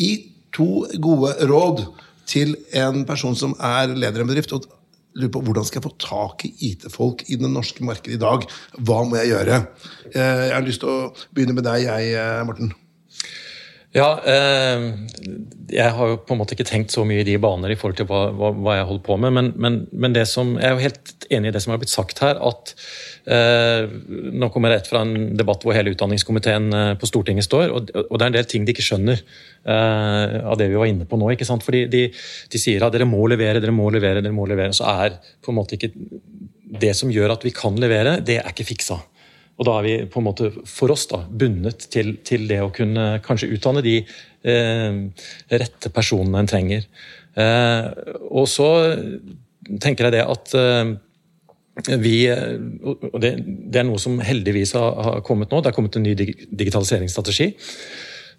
[0.01, 0.11] i
[0.55, 1.85] to gode råd
[2.29, 4.53] til en person som er leder i en bedrift.
[4.55, 4.67] og
[5.15, 8.45] lurer på hvordan skal jeg få tak i IT-folk i det norske markedet i dag.
[8.79, 9.57] Hva må jeg gjøre?
[10.13, 12.71] Eh, jeg har lyst til å begynne med deg, jeg, eh, Morten.
[13.91, 14.85] Ja, eh,
[15.71, 17.99] jeg har jo på en måte ikke tenkt så mye i de baner i forhold
[17.99, 21.27] til hva, hva, jeg holder på med, men, men, men som, jeg er jo helt
[21.31, 22.75] enig i det som har blitt sagt her, at
[23.21, 23.83] Eh,
[24.33, 27.91] nå kommer jeg rett fra en debatt hvor hele utdanningskomiteen eh, på Stortinget står, og,
[28.01, 31.05] og det er en del ting de ikke skjønner eh, av det vi var inne
[31.05, 31.29] på nå.
[31.35, 31.65] ikke sant?
[31.65, 34.73] Fordi de, de sier at dere må levere, dere må levere, dere må levere.
[34.73, 35.91] Så er på en måte ikke
[36.81, 38.97] det som gjør at vi kan levere, det er ikke fiksa.
[39.59, 42.71] Og da er vi på en måte for oss da, bundet til, til det å
[42.73, 44.99] kunne kanskje utdanne de eh,
[45.51, 46.87] rette personene en trenger.
[47.37, 47.87] Eh,
[48.31, 48.69] og så
[49.81, 50.93] tenker jeg det at eh,
[52.01, 55.61] vi, og det, det, er noe som heldigvis har, har, kommet nå.
[55.61, 57.53] Det er kommet en ny digitaliseringsstrategi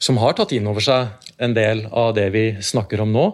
[0.03, 3.27] som har tatt inn over seg en del av det vi snakker om nå.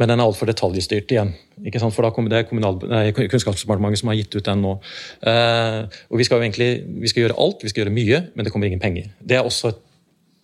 [0.00, 1.34] Men den er altfor detaljstyrt igjen.
[1.66, 1.92] ikke sant?
[1.92, 2.46] For da kommer det
[2.88, 4.78] nei, Kunnskapsdepartementet som har gitt ut den nå.
[5.28, 6.70] Eh, og Vi skal jo egentlig,
[7.02, 9.12] vi skal gjøre alt, vi skal gjøre mye, men det kommer ingen penger.
[9.20, 9.82] Det er også et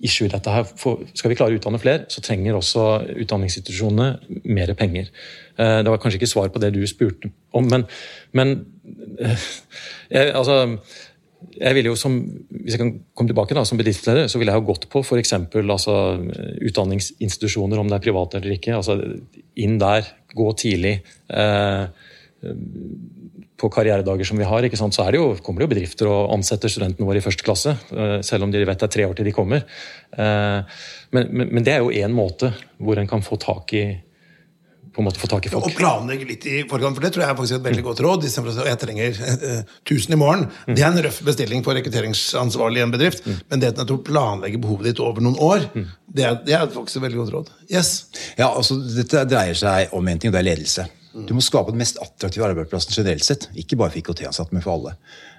[0.04, 0.50] issue dette.
[0.50, 0.68] her.
[0.76, 2.84] For skal vi klare å utdanne flere, så trenger også
[3.16, 5.08] utdanningsinstitusjonene mer penger.
[5.56, 7.86] Eh, det var kanskje ikke svar på det du spurte om, men,
[8.36, 8.58] men
[10.10, 10.76] jeg, altså
[11.56, 12.16] jeg ville jo som,
[12.50, 15.32] Hvis jeg kan komme tilbake da, som bedriftsleder, så ville jeg ha gått på f.eks.
[15.62, 15.94] Altså,
[16.68, 18.76] utdanningsinstitusjoner, om det er private eller ikke.
[18.76, 18.98] altså
[19.62, 20.98] Inn der, gå tidlig.
[21.32, 21.86] Eh,
[23.56, 26.34] på karrieredager som vi har, ikke sant, så det jo, kommer det jo bedrifter og
[26.34, 27.76] ansetter studentene våre i første klasse.
[27.92, 29.64] Eh, selv om de vet det er tre år til de kommer.
[30.12, 30.82] Eh,
[31.16, 33.86] men, men, men det er jo én måte hvor en kan få tak i
[34.96, 35.68] på en måte få tak i folk.
[35.68, 38.24] Og planlegge litt i forkant, for det tror jeg er faktisk et veldig godt råd.
[38.24, 40.46] Å jeg trenger uh, 1000 i morgen.
[40.64, 40.72] Mm.
[40.72, 43.28] Det er en røff bestilling for rekrutteringsansvarlig i en bedrift.
[43.28, 43.42] Mm.
[43.52, 45.86] Men det du planlegger behovet ditt over noen år, mm.
[46.08, 47.52] det, er, det, er, faktisk et veldig godt råd.
[47.68, 47.92] Yes?
[48.40, 50.88] Ja, altså Dette dreier seg om en ting, og det er ledelse.
[51.16, 53.48] Du må skape den mest attraktive arbeidsplassen generelt sett.
[53.56, 54.96] Ikke bare for IKT-ansatte, men for alle.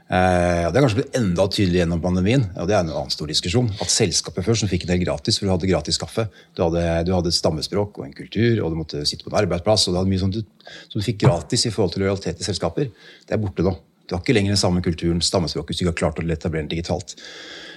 [0.08, 2.46] Eh, det er kanskje blitt enda tydeligere gjennom pandemien.
[2.56, 3.68] og Det er en annen stor diskusjon.
[3.84, 6.30] At selskapet før som fikk en del gratis, for du hadde gratis kaffe.
[6.56, 9.42] Du hadde, du hadde, et stammespråk og en kultur, og du måtte sitte på en
[9.44, 9.88] arbeidsplass.
[9.88, 10.42] og du hadde mye som du,
[10.88, 12.90] som du fikk gratis i forhold til lojalitet i selskaper.
[13.28, 13.76] Det er borte nå.
[14.08, 16.64] Du har ikke lenger den samme kulturen, stammespråket, hvis du ikke har klart å etablere
[16.64, 17.18] den digitalt.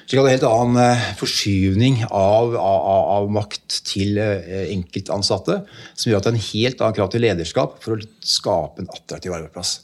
[0.06, 5.60] Så er en helt annen eh, forskyvning av, av, av makt til eh, enkeltansatte,
[5.94, 8.90] som gjør at det er en helt annen krav til lederskap for å skape en
[8.90, 9.80] attraktiv arbeidsplass.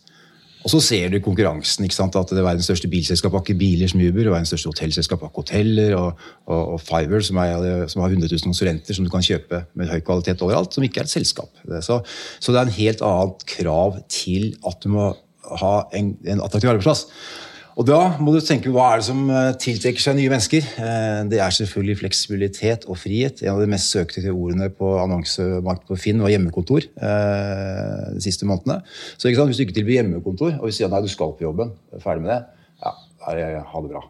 [0.66, 1.84] Og så ser du konkurransen.
[1.86, 2.16] ikke sant?
[2.18, 4.26] At det er verdens største bilselskap har ikke biler som Uber.
[4.26, 5.94] og Verdens største hotellselskap har ikke hoteller.
[5.94, 9.62] Og, og, og Fiverr, som, er, som, har 100 000 konsulenter som du kan kjøpe
[9.78, 11.62] med høy kvalitet overalt, som ikke er et selskap.
[11.86, 12.00] Så,
[12.40, 15.12] så det er en helt annet krav til at du må
[15.62, 17.06] ha en, en attraktiv arbeidsplass.
[17.76, 20.64] Og da må du tenke hva er det som eh, tiltrekker seg nye mennesker.
[20.80, 23.42] Eh, det er selvfølgelig fleksibilitet og frihet.
[23.44, 28.48] En av de mest søkte ordene på annonsemarkedet på Finn var hjemmekontor eh, de siste
[28.48, 28.80] månedene.
[29.20, 32.24] Så hvis du ikke tilbyr hjemmekontor, og vi sier nei, du skal på jobben, ferdig
[32.24, 32.40] med det,
[32.80, 34.06] ja, ha det bra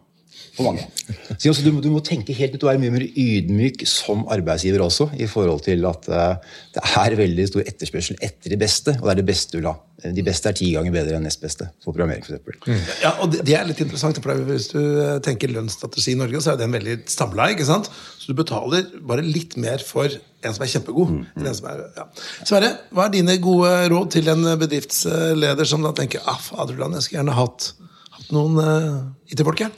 [0.55, 0.87] for mange.
[1.41, 5.09] Så du, du, må tenke helt ut og være mye mer ydmyk som arbeidsgiver også,
[5.19, 9.23] i forhold til at det er veldig stor etterspørsel etter det beste, og det er
[9.25, 9.75] det beste du vil ha.
[9.97, 12.81] De beste er ti ganger bedre enn nest beste for programmering, for Mm.
[13.01, 16.41] Ja, og det, det, er litt interessant, for hvis du eh, tenker lønnsstrategi i Norge,
[16.43, 17.89] så er den veldig stabla ikke sant?
[18.19, 21.15] Så du betaler bare litt mer for en som er kjempegod.
[21.15, 21.23] Mm.
[21.39, 22.05] enn en som er, ja.
[22.43, 27.07] Sverre, hva er dine gode råd til en bedriftsleder som da tenker ah, faderland, jeg
[27.07, 27.71] skulle gjerne hatt,
[28.19, 29.73] hatt noen uh, IT-folk her?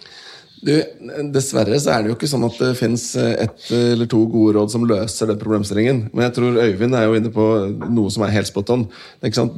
[0.60, 0.74] Du,
[1.32, 4.74] dessverre så er det jo ikke sånn at det fins ett eller to gode råd
[4.74, 6.02] som løser den problemstillingen.
[6.12, 7.46] Men jeg tror Øyvind er jo inne på
[7.88, 8.86] noe som er helt spot on.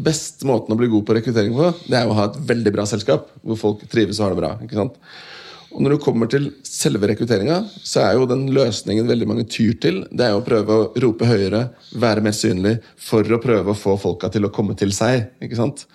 [0.05, 2.85] Beste måten å bli god på rekruttering på, det er å ha et veldig bra
[2.89, 4.55] selskap hvor folk trives og har det bra.
[4.61, 5.01] ikke sant?
[5.71, 9.77] Og Når du kommer til selve rekrutteringa, så er jo den løsningen veldig mange tyr
[9.79, 13.71] til, det er jo å prøve å rope høyere, være mer synlig, for å prøve
[13.71, 15.29] å få folka til å komme til seg.
[15.39, 15.85] ikke sant?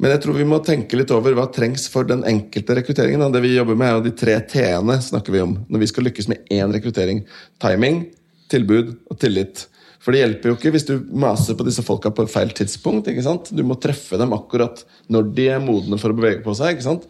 [0.00, 3.26] Men jeg tror vi må tenke litt over hva trengs for den enkelte rekrutteringen.
[3.34, 6.06] Det vi jobber med, er jo de tre T-ene snakker vi om når vi skal
[6.08, 7.20] lykkes med én rekruttering.
[7.60, 8.06] Timing,
[8.48, 9.66] tilbud og tillit.
[10.00, 13.10] For det hjelper jo ikke hvis du maser på disse folka på feil tidspunkt.
[13.12, 13.50] ikke sant?
[13.52, 14.80] Du må treffe dem akkurat
[15.12, 16.78] når de er modne for å bevege på seg.
[16.78, 17.04] ikke sant?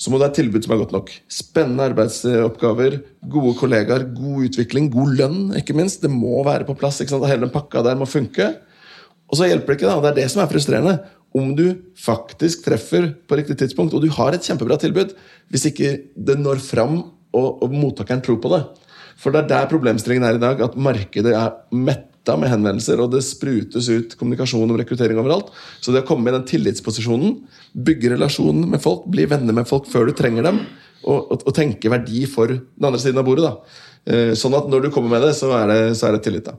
[0.00, 1.12] Så må du ha et tilbud som er godt nok.
[1.28, 6.00] Spennende arbeidsoppgaver, gode kollegaer, god utvikling, god lønn, ikke minst.
[6.00, 7.02] Det må være på plass.
[7.02, 7.28] ikke sant?
[7.28, 8.54] Hele den pakka der må funke.
[9.28, 10.00] Og så hjelper det ikke, da.
[10.00, 10.96] Det er det som er frustrerende
[11.36, 11.66] om du
[11.98, 15.14] faktisk treffer på riktig tidspunkt, og du har et kjempebra tilbud,
[15.52, 17.00] hvis ikke det når fram
[17.36, 18.62] og, og mottakeren tror på det.
[19.18, 23.12] For det er der problemstillingen er i dag, at markedet er metta med henvendelser, og
[23.12, 25.50] det sprutes ut kommunikasjon om rekruttering overalt.
[25.82, 27.40] Så det å komme i den tillitsposisjonen,
[27.74, 30.62] bygge relasjonen med folk, bli venner med folk før du trenger dem,
[31.04, 33.50] og, og, og tenke verdi for den andre siden av bordet.
[33.50, 33.84] da.
[34.08, 36.48] Eh, sånn at når du kommer med det, så er det, så er det tillit.
[36.48, 36.56] da.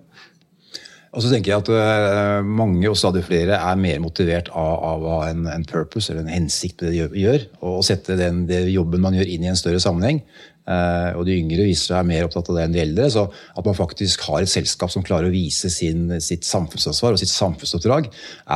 [1.10, 5.26] Og så tenker jeg at uh, Mange og stadig flere er mer motivert av, av
[5.30, 7.48] en, en, purpose eller en hensikt på det de gjør.
[7.66, 10.22] Og sette den, jobben man gjør inn i en større sammenheng.
[10.70, 13.08] Eh, og de yngre viser seg mer opptatt av det enn de eldre.
[13.14, 17.22] Så at man faktisk har et selskap som klarer å vise sin, sitt samfunnsansvar og
[17.22, 18.10] sitt samfunnsoppdrag,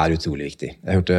[0.04, 0.74] er utrolig viktig.
[0.78, 1.18] Jeg hørte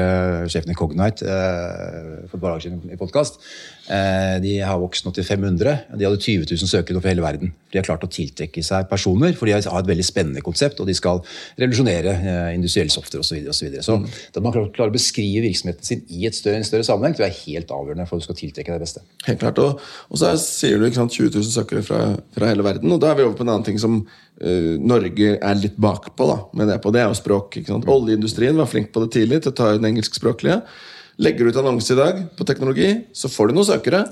[0.53, 3.43] sjefen i Cognite eh, for et par dager siden i podkast.
[3.85, 5.75] Eh, de har vokst nå til 500.
[5.93, 7.51] De hadde 20 000 søkere over hele verden.
[7.69, 10.89] De har klart å tiltrekke seg personer, for de har et veldig spennende konsept, og
[10.89, 11.21] de skal
[11.61, 13.35] revolusjonere eh, industriell software osv.
[13.55, 14.07] Så, videre, og så, mm.
[14.33, 17.35] så man klarer å beskrive virksomheten sin i et større, en større sammenheng, tror jeg
[17.35, 19.05] er helt avgjørende for at du skal tiltrekke deg det beste.
[19.29, 22.01] Helt klart, Og, og så sier du sant, 20 000 søkere fra,
[22.37, 25.37] fra, hele verden, og da er vi over på en annen ting som uh, Norge
[25.37, 26.31] er litt bakpå.
[26.31, 27.61] da, med Det på, det er jo språk.
[27.61, 27.89] ikke sant?
[27.91, 30.63] Oljeindustrien var flink på det tidlig, til å ta inn engelskspråklige.
[31.23, 34.05] Legger du ut annonse i dag på teknologi, så får du noen søkere.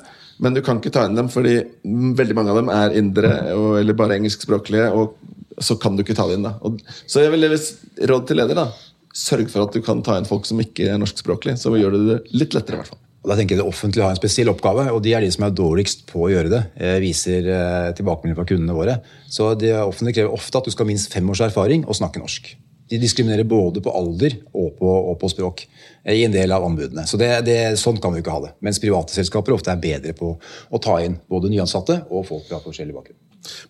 [0.43, 1.59] Men du kan ikke ta inn dem, fordi
[2.19, 3.33] veldig mange av dem er indere
[3.81, 4.89] eller bare engelskspråklige.
[4.91, 5.19] og
[5.61, 6.47] så kan du ikke ta det inn.
[6.47, 6.57] da.
[6.65, 7.53] Og, så jeg vil
[8.11, 8.59] råd til leder.
[8.59, 8.71] da.
[9.13, 11.61] Sørg for at du kan ta inn folk som ikke er norskspråklige.
[11.61, 12.79] Så gjør det det litt lettere.
[12.79, 13.03] i hvert fall.
[13.23, 15.45] Og da tenker jeg Det offentlige har en spesiell oppgave, og de er de som
[15.47, 16.63] er dårligst på å gjøre det.
[17.05, 18.99] Viser eh, tilbakemeldinger fra kundene våre.
[19.31, 22.19] Så Det offentlige krever ofte at du skal ha minst fem års erfaring og snakke
[22.19, 22.57] norsk.
[22.93, 26.67] De diskriminerer både på alder og på, og på språk eh, i en del av
[26.67, 27.07] anbudene.
[27.09, 28.53] Så det, det, Sånn kan vi ikke ha det.
[28.61, 32.61] Mens private selskaper ofte er bedre på å ta inn både nyansatte og folk fra
[32.61, 33.19] forskjellig bakgrunn.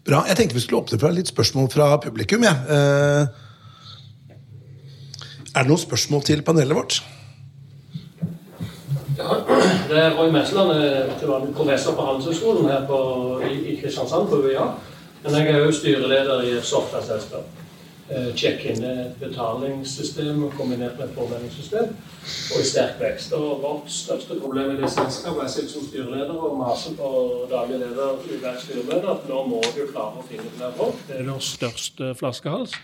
[0.04, 0.24] Bra.
[0.28, 2.44] Jeg tenkte vi skulle åpne for litt spørsmål fra publikum.
[2.48, 2.56] Ja.
[2.66, 3.24] Eh,
[5.52, 7.02] er det noen spørsmål til panelet vårt?
[9.18, 9.38] Ja,
[9.88, 10.72] det er Roy Mesland,
[11.28, 12.98] vanlig professor på Handelshøyskolen her på,
[13.44, 14.64] i, i Kristiansand på UiA.
[15.22, 17.61] Men jeg er òg styreleder i et software-selskap.
[18.10, 21.92] Eh, check-in er et betalingssystem kombinert med påmeldingssystem.
[22.54, 23.32] Og i sterk vekst.
[23.32, 27.12] Og vårt største problem i det selskapet jeg sitter som styreleder og maser på
[27.50, 30.98] daglig leder hver styreleder at nå må du klare å finne flere folk.
[31.08, 32.74] Det er vår største flaskehals.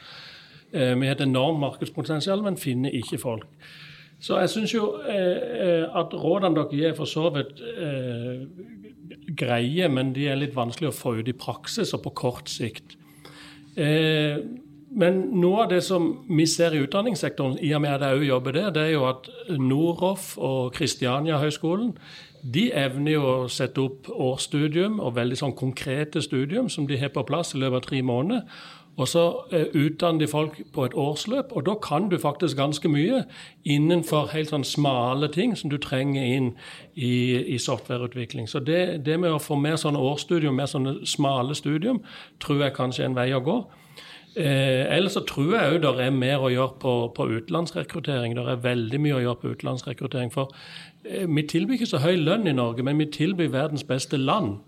[0.73, 3.51] Eh, vi har et enormt markedspotensial, men finner ikke folk.
[4.21, 7.61] Så jeg syns jo eh, at rådene dere gir, for så vidt
[9.39, 12.97] greie, men de er litt vanskelig å få ut i praksis og på kort sikt.
[13.79, 14.41] Eh,
[14.91, 18.25] men noe av det som vi ser i utdanningssektoren, i og med at jeg òg
[18.29, 21.93] jobber der, det er jo at Noroff og Kristiania-høgskolen
[22.43, 27.11] de evner jo å sette opp årsstudium og veldig sånn konkrete studium som de har
[27.15, 28.61] på plass i løpet av tre måneder.
[28.99, 29.25] Og så
[29.55, 33.23] eh, utdanner de folk på et årsløp, og da kan du faktisk ganske mye
[33.63, 36.49] innenfor helt sånn smale ting som du trenger inn
[36.95, 38.49] i, i softwareutvikling.
[38.51, 42.03] Så det, det, med å få mer sånne årsstudium, mer sånne smale studium,
[42.43, 43.61] tror jeg kanskje er en vei å gå.
[44.37, 48.37] Eh, ellers så tror jeg òg det er mer å gjøre på, på, utenlandsrekruttering.
[48.37, 50.33] Det er veldig mye å gjøre på utenlandsrekruttering.
[50.35, 50.53] For
[51.05, 54.59] eh, vi tilbyr ikke så høy lønn i Norge, men vi tilbyr verdens beste land.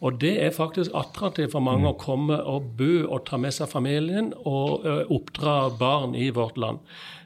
[0.00, 3.70] Og det er faktisk attraktivt for mange å komme og bo og ta med seg
[3.72, 6.78] familien og ø, eh, oppdra barn i vårt land.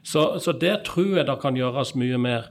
[0.02, 2.48] Så, så, der tror jeg det kan gjøres mye mer.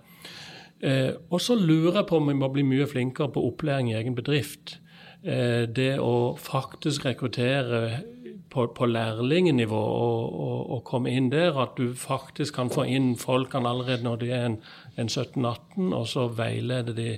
[0.81, 3.97] Eh, og så lurer jeg på om vi må bli mye flinkere på opplæring i
[3.97, 4.77] egen bedrift.
[5.25, 8.01] Eh, det å faktisk rekruttere
[8.51, 11.57] på, på lærlingnivå og, komme inn der.
[11.61, 14.61] At du faktisk kan få inn folkene allerede når de er en,
[14.99, 17.09] en 17-18, og så veilede de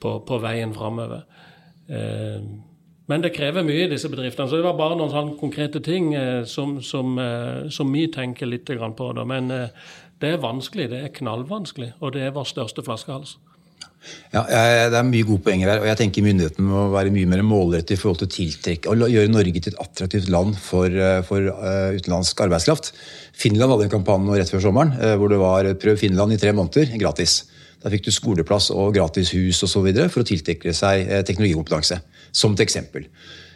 [0.00, 1.26] på, på veien framover.
[1.90, 2.50] Eh,
[3.10, 4.46] men det krever mye i disse bedriftene.
[4.48, 8.46] Så det var bare noen sånne konkrete ting eh, som, som, eh, som, vi tenker
[8.46, 9.12] litt på.
[9.16, 9.24] Da.
[9.26, 9.72] Men eh,
[10.22, 10.90] det er vanskelig.
[10.92, 11.94] Det er knallvanskelig.
[11.98, 13.38] Og det er vår største flaskehals.
[14.32, 14.42] Ja,
[14.90, 15.80] Det er mye gode poenger her.
[15.82, 19.10] og jeg tenker Myndighetene må være mye mer målrettet i forhold til å tiltrekke og
[19.12, 22.92] gjøre Norge til et attraktivt land for, eh, for uh, utenlandsk arbeidskraft.
[23.32, 26.52] Finland hadde en kampanje rett før sommeren uh, hvor det var 'prøv Finland i tre
[26.52, 27.44] måneder', gratis.
[27.82, 29.88] Da fikk du skoleplass og gratis hus osv.
[30.08, 32.00] for å tiltrekke seg teknologikompetanse.
[32.32, 33.06] Som et eksempel.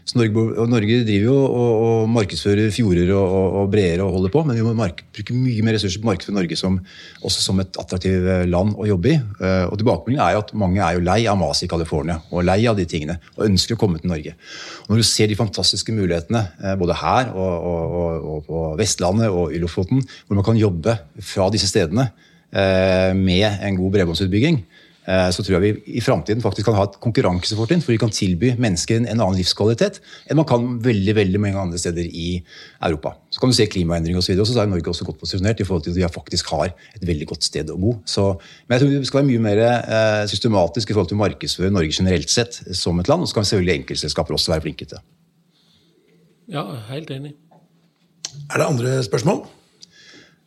[0.05, 4.33] Så Norge, Norge, driver jo og, og markedsfører fjorder og, og, og breer og holder
[4.35, 6.77] på, men vi må bruke mye mer ressurser på å markedsføre Norge som,
[7.25, 9.17] også som et attraktivt eh, land å jobbe i.
[9.17, 12.45] Eh, og Tilbakemeldingen er jo at mange er jo lei av maset i California og
[12.45, 14.37] lei av de tingene og ønsker å komme til Norge.
[14.85, 19.63] Og Når du ser de fantastiske mulighetene eh, både her og, på Vestlandet og i
[19.63, 22.11] Lofoten, hvor man kan jobbe fra disse stedene
[22.55, 24.61] med en god bredbåndsutbygging,
[25.05, 28.55] så tror jeg vi i framtiden faktisk kan ha et konkurransefortrinn, for vi kan tilby
[28.57, 29.99] mennesker en annen livskvalitet
[30.31, 32.39] enn man kan veldig veldig mange andre steder i
[32.89, 33.13] Europa.
[33.29, 35.85] Så kan du se klimaendringer osv., og, så er Norge også godt posisjonert i forhold
[35.85, 37.97] til at vi faktisk har et veldig godt sted å bo.
[38.09, 38.31] Så,
[38.65, 41.75] men jeg tror vi skal være mye mer eh, systematisk i forhold til å markedsføre
[41.75, 45.05] Norge generelt sett som et land, og så kan selvfølgelig enkeltselskaper også være flinke til
[46.55, 47.35] Ja, helt enig.
[48.51, 49.45] Er det andre spørsmål?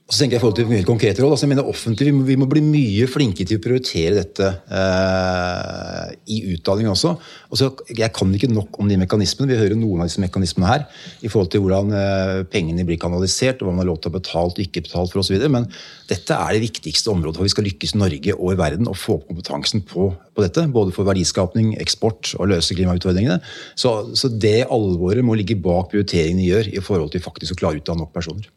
[0.08, 2.22] Så tenker jeg i forhold til helt konkrete råd, altså jeg mener offentlig, vi må,
[2.24, 7.12] vi må, bli mye flinke til å prioritere dette eh, i utdanning også.
[7.52, 9.50] Altså, jeg kan ikke nok om de mekanismene.
[9.52, 10.86] Vi hører noen av disse mekanismene her.
[11.20, 14.15] I forhold til hvordan eh, pengene blir kanalisert, og hva man har lov til å
[14.15, 15.43] betale og ikke betale for osv.
[15.52, 15.67] Men
[16.08, 18.96] dette er det viktigste området for vi skal lykkes i Norge og i verden å
[18.96, 20.70] få opp kompetansen på, på, dette.
[20.72, 23.41] Både for verdiskapning, eksport og løse klimautfordringene.
[23.76, 27.65] Så, så det alvoret må ligge bak prioriteringene vi gjør i forhold til faktisk å
[27.65, 28.48] klare å utdanne nok personer.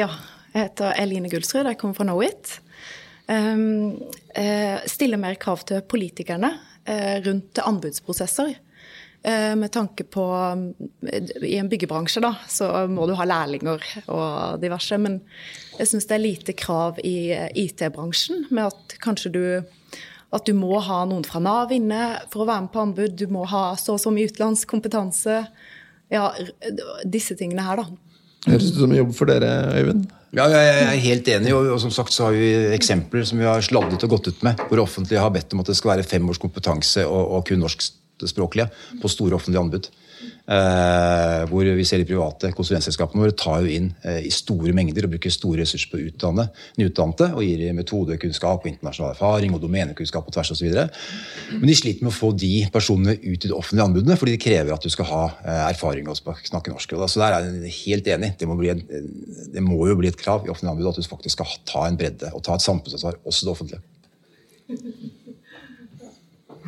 [0.00, 0.08] Ja,
[0.54, 2.54] jeg heter Eline Gullsrud, jeg kommer fra Knowit.
[3.28, 3.98] Um,
[4.32, 6.54] uh, stiller mer krav til politikerne
[6.88, 8.54] uh, rundt anbudsprosesser.
[9.20, 10.24] Uh, med tanke på
[11.04, 14.96] I en byggebransje da, så må du ha lærlinger og diverse.
[14.96, 15.20] Men
[15.76, 19.44] jeg syns det er lite krav i IT-bransjen med at kanskje du
[20.30, 23.18] at du må ha noen fra Nav inne for å være med på anbud.
[23.18, 25.42] Du må ha så og så mye utenlandskompetanse.
[26.08, 26.30] Ja,
[27.04, 28.09] disse tingene her, da.
[28.46, 30.08] Høres ut som en jobb for dere, Øyvind?
[30.36, 31.52] Ja, jeg er helt enig.
[31.52, 34.60] og, som sagt så har vi eksempler som vi har sladdet og gått ut med,
[34.70, 37.60] hvor offentlige har bedt om at det skal være fem års kompetanse og, og kun
[37.64, 38.68] norskspråklige
[39.02, 39.90] på store offentlige anbud.
[40.50, 45.06] Eh, hvor vi ser de private konsulentselskapene våre tar jo inn eh, i store mengder
[45.06, 46.48] og bruker store ressurser på å utdanne
[46.80, 50.72] nyutdannede og gir metodekunnskap og internasjonal erfaring og domenekunnskap på tvers osv.
[51.52, 54.40] Men de sliter med å få de personene ut i de offentlige anbudene fordi de
[54.42, 56.96] krever at du skal ha eh, erfaring og snakke norsk.
[56.98, 58.32] Så der er jeg helt enig.
[58.40, 58.82] Det må, en,
[59.54, 62.00] det må, jo bli et krav i offentlige anbud at du faktisk skal ta en
[62.00, 63.86] bredde og ta et samfunnsansvar, også det offentlige.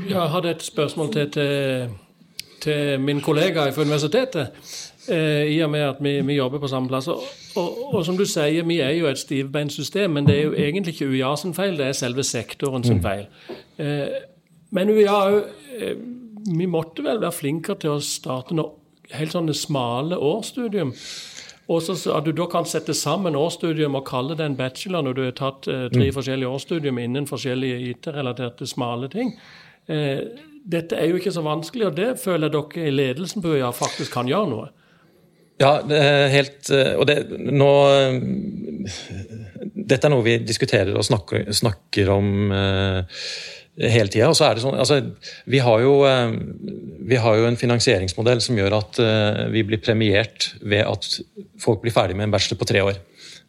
[0.07, 1.99] Jeg hadde et spørsmål til, til
[2.63, 4.53] til min kollega fra universitetet,
[5.09, 7.09] eh, i og med at vi, vi, jobber på samme plass.
[7.09, 7.23] Og,
[7.57, 10.53] og, og, som du sier, vi er jo et stivbeint system, men det er jo
[10.53, 13.03] egentlig ikke UiA sin feil, det er selve sektoren sin mm.
[13.03, 13.27] feil.
[13.79, 14.21] Eh,
[14.73, 15.19] men UiA
[15.79, 15.97] eh,
[16.43, 18.81] Vi måtte vel være flinkere til å starte noe
[19.15, 20.91] helt sånne smale årsstudium.
[21.71, 25.13] Og så At du da kan sette sammen årsstudium og kalle det en bachelor når
[25.15, 26.15] du har tatt eh, tre mm.
[26.17, 29.37] forskjellige årsstudium innen forskjellige IT-relaterte smale ting.
[29.89, 30.25] Eh,
[30.63, 34.15] dette er jo ikke så vanskelig, og det føler dere i ledelsen på ja, faktisk
[34.15, 34.69] kan gjøre noe.
[35.61, 37.17] Ja, det er helt eh, Og det,
[37.53, 37.73] nå
[39.63, 43.05] Dette er noe vi diskuterer og snakker, snakker om uh,
[43.79, 44.31] hele tida.
[44.31, 44.99] Og så er det sånn altså,
[45.53, 46.35] vi, har jo, uh,
[47.07, 51.09] vi har jo en finansieringsmodell som gjør at uh, vi blir premiert ved at
[51.63, 52.99] folk blir ferdig med en bachelor på tre år.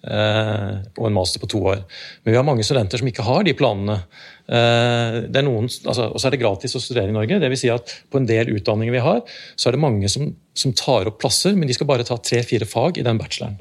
[0.04, 1.84] Og en master på to år.
[2.24, 4.02] Men vi har mange studenter som ikke har de planene.
[4.44, 7.40] Eh, det er noen, altså, og så er det gratis å studere i Norge.
[7.40, 9.22] det vil Si at på en del utdanninger vi har,
[9.56, 12.68] så er det mange som, som tar opp plasser, men de skal bare ta tre-fire
[12.68, 13.60] fag i den bacheloren.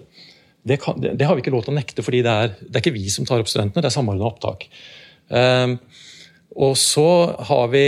[0.62, 2.74] Det, kan, det, det, har vi ikke lov til å nekte, fordi det er, det
[2.74, 4.66] er ikke vi som tar opp studentene, det er samordna opptak.
[5.30, 5.78] Um,
[6.58, 7.06] og så
[7.48, 7.86] har vi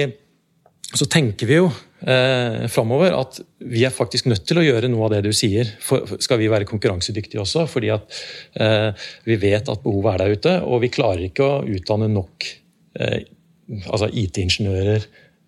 [0.94, 1.68] så tenker vi jo
[2.06, 5.70] eh, framover at vi er faktisk nødt til å gjøre noe av det du sier.
[5.84, 7.68] For, skal vi være konkurransedyktige også?
[7.70, 8.20] Fordi at
[8.60, 12.52] eh, vi vet at behovet er der ute, og vi klarer ikke å utdanne nok
[12.94, 13.22] Eh,
[13.90, 15.06] altså IT-ingeniører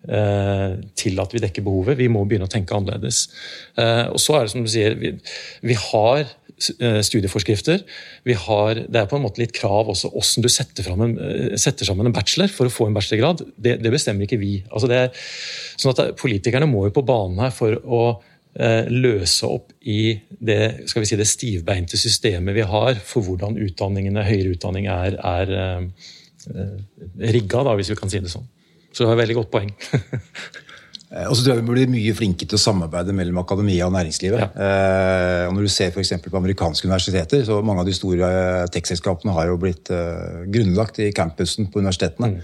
[0.09, 1.99] eh, til at vi dekker behovet.
[1.99, 3.27] Vi må begynne å tenke annerledes.
[3.79, 5.13] Eh, og så er det som du sier, vi,
[5.63, 7.83] vi har studieforskrifter.
[8.25, 11.13] Vi har, det er på en måte litt krav også hvordan du setter, en,
[11.59, 13.45] setter, sammen en bachelor for å få en bachelorgrad.
[13.55, 14.55] Det, det bestemmer ikke vi.
[14.71, 15.03] Altså det,
[15.77, 18.01] sånn at Politikerne må jo på banen her for å
[18.57, 23.59] eh, løse opp i det, skal vi si, det stivbeinte systemet vi har for hvordan
[23.67, 26.13] utdanningene, høyere utdanning er, er eh,
[26.55, 28.47] Eh, rigga, da, hvis vi kan si det sånn.
[28.91, 29.73] Så det har et veldig godt poeng.
[31.11, 33.93] Eh, og så tror jeg Vi blir mye flinke til å samarbeide mellom akademia og
[33.95, 34.41] næringslivet.
[34.43, 34.49] Ja.
[34.55, 39.33] Eh, og når du ser for på amerikanske universiteter, så Mange av de store tech-selskapene
[39.33, 42.35] har jo blitt eh, grunnlagt i campusen på universitetene.
[42.35, 42.43] Mm.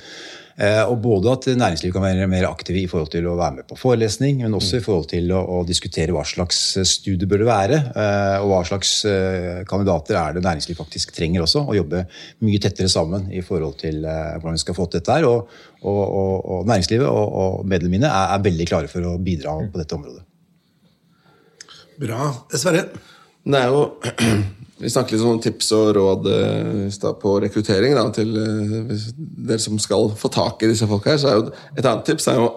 [0.54, 3.67] Eh, og både at næringslivet kan være mer aktive i forhold til å være med
[3.69, 7.41] på forelesning, men også i forhold til å, å diskutere hva slags eh, studie bør
[7.41, 8.93] det være, eh, og hva slags
[9.69, 11.65] kandidater er det næringslivet faktisk trenger også.
[11.65, 12.06] Å jobbe
[12.45, 15.28] mye tettere sammen i forhold til hvordan vi skal få til dette her.
[15.30, 15.49] Og,
[15.83, 19.97] og, og næringslivet og, medlemmene mine er, er, veldig klare for å bidra på dette
[19.97, 20.23] området.
[22.03, 22.29] Bra.
[22.55, 22.87] Sverre?
[23.43, 23.81] Det er jo
[24.83, 29.03] Vi snakket litt om tips og råd uh, på rekruttering da, til uh,
[29.47, 31.13] dere som skal få tak i disse folka.
[31.13, 31.45] her, så er jo
[31.77, 32.49] Et annet tips er jo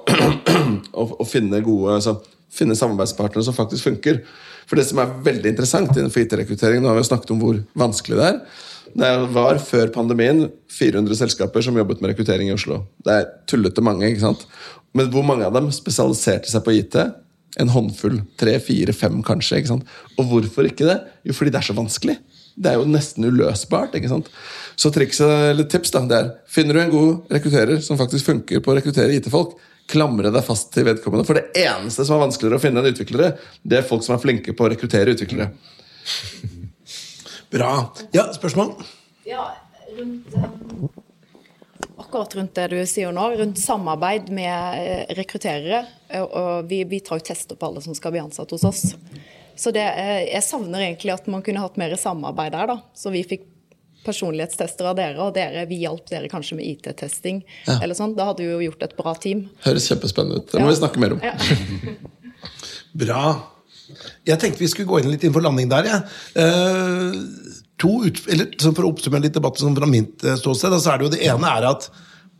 [1.02, 2.16] å, å, finne gode, altså,
[2.50, 4.24] finne samarbeidspartnere som faktisk funker.
[4.66, 8.18] For Det som er veldig interessant innenfor IT-rekruttering, nå har vi snakket om hvor vanskelig
[8.18, 8.40] det er.
[8.94, 12.85] Det var før pandemien 400 selskaper som jobbet med rekruttering i Oslo.
[13.05, 14.09] Det er tullete mange.
[14.09, 14.46] ikke sant?
[14.96, 16.99] Men hvor mange av dem spesialiserte seg på IT?
[17.57, 18.20] en håndfull.
[18.37, 19.61] Tre, fire, fem kanskje.
[19.61, 19.92] ikke sant?
[20.20, 20.99] Og hvorfor ikke det?
[21.27, 22.18] Jo, fordi det er så vanskelig.
[22.57, 23.96] Det er jo nesten uløsbart.
[23.96, 24.29] ikke sant?
[24.77, 28.61] Så trikset, eller tips da, det er finner du en god rekrutterer som faktisk funker
[28.61, 29.57] på å rekruttere IT-folk,
[29.88, 31.25] klamre deg fast til vedkommende.
[31.29, 34.22] For det eneste som er vanskeligere å finne enn utviklere, det er folk som er
[34.22, 35.53] flinke på å rekruttere utviklere.
[37.57, 37.73] Bra.
[38.14, 38.75] Ja, spørsmål?
[39.27, 39.49] Ja,
[39.97, 40.88] rundt um,
[41.97, 45.81] Akkurat rundt det du sier nå, rundt samarbeid med eh, rekrutterere.
[46.21, 48.83] Og, og vi, vi tar jo tester på alle som skal bli ansatt hos oss.
[49.57, 52.69] Så det, eh, jeg savner egentlig at man kunne hatt mer samarbeid der.
[52.75, 52.77] da.
[52.94, 53.46] Så vi fikk
[54.07, 57.40] personlighetstester av dere, og dere, vi hjalp dere kanskje med IT-testing.
[57.67, 57.81] Ja.
[57.83, 58.13] eller sånn.
[58.15, 59.46] Da hadde vi jo gjort et bra team.
[59.65, 60.52] Høres kjempespennende ut.
[60.52, 60.75] Det må Ja.
[60.77, 61.25] vi snakke mer om.
[61.25, 61.35] Ja.
[63.07, 63.25] Bra.
[64.26, 65.90] Jeg tenkte vi skulle gå inn litt inn for landing der.
[65.90, 66.02] jeg.
[66.42, 67.20] Eh,
[67.87, 70.98] ut, eller, sånn for å oppsummere litt debatten sånn fra mitt eh, ståsted, så er
[70.98, 71.90] det jo det ene er at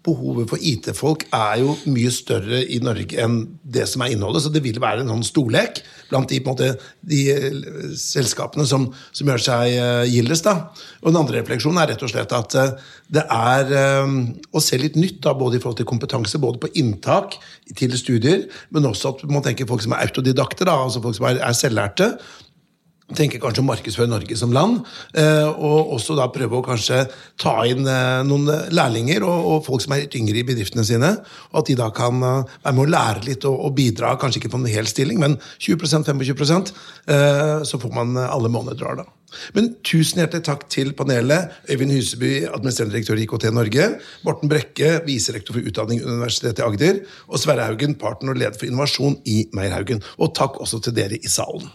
[0.07, 4.45] behovet for IT-folk er jo mye større i Norge enn det som er innholdet.
[4.45, 6.71] Så det vil være en sånn storlek blant de, måte,
[7.03, 7.59] de eh,
[7.99, 10.47] selskapene som, som gjør seg uh, gildest.
[10.47, 10.71] Da.
[11.03, 12.89] Og den andre refleksjonen er rett og slett at eh,
[13.19, 14.17] det er eh,
[14.55, 17.39] å se litt nytt, da, både i forhold til kompetanse, både på inntak
[17.79, 21.29] til studier, men også at man tenker folk som er autodidakter, da, altså folk som
[21.31, 22.13] er, er selvlærte
[23.15, 24.81] tenker kanskje å markedsføre Norge som land,
[25.15, 27.05] eh, og også da prøve å kanskje
[27.39, 31.13] ta inn eh, noen lærlinger og, folk som er litt yngre i bedriftene sine,
[31.53, 34.55] og at de da kan eh, være med å lære litt og, bidra, kanskje ikke
[34.57, 36.73] på en hel stilling, men 20-25
[37.07, 39.07] eh, så får man alle måneder da.
[39.57, 41.55] Men tusen hjertelig takk til panelet.
[41.71, 43.89] Øyvind Huseby, administrerende direktør i IKT Norge.
[44.27, 47.03] Morten Brekke, viserektor for utdanning ved Universitetet i Agder.
[47.29, 50.05] Og Sverre Haugen, partner og leder for innovasjon i Meierhaugen.
[50.19, 51.71] Og takk også til dere i salen.